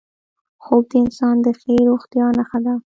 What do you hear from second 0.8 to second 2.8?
د انسان د ښې روغتیا نښه ده